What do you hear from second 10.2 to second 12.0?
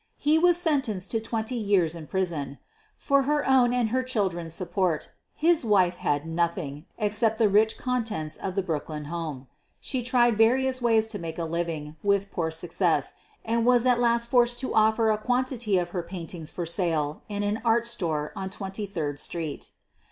various ways of making a living,